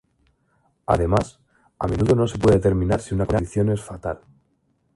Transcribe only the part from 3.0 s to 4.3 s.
si una condición es fatal.